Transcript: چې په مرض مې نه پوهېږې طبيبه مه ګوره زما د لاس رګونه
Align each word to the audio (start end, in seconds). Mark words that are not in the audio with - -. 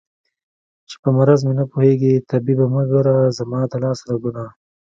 چې 0.89 0.95
په 1.01 1.09
مرض 1.17 1.41
مې 1.47 1.53
نه 1.59 1.65
پوهېږې 1.71 2.25
طبيبه 2.31 2.65
مه 2.73 2.83
ګوره 2.91 3.15
زما 3.37 3.59
د 3.71 3.73
لاس 3.83 3.99
رګونه 4.09 4.43